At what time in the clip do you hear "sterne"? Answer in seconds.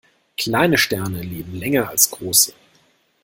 0.79-1.21